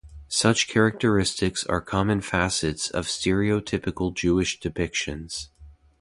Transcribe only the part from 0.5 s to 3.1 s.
characteristics are common facets of